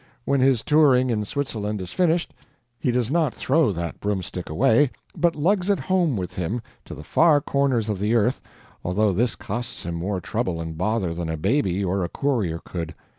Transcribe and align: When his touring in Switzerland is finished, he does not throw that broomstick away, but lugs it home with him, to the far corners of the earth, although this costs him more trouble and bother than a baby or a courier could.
When 0.25 0.39
his 0.39 0.63
touring 0.63 1.11
in 1.11 1.25
Switzerland 1.25 1.79
is 1.79 1.91
finished, 1.91 2.33
he 2.79 2.89
does 2.89 3.11
not 3.11 3.35
throw 3.35 3.71
that 3.71 3.99
broomstick 3.99 4.49
away, 4.49 4.89
but 5.15 5.35
lugs 5.35 5.69
it 5.69 5.77
home 5.77 6.17
with 6.17 6.33
him, 6.33 6.59
to 6.85 6.95
the 6.95 7.03
far 7.03 7.39
corners 7.39 7.87
of 7.87 7.99
the 7.99 8.15
earth, 8.15 8.41
although 8.83 9.11
this 9.13 9.35
costs 9.35 9.85
him 9.85 9.93
more 9.93 10.19
trouble 10.19 10.59
and 10.59 10.75
bother 10.75 11.13
than 11.13 11.29
a 11.29 11.37
baby 11.37 11.85
or 11.85 12.03
a 12.03 12.09
courier 12.09 12.59
could. 12.65 12.95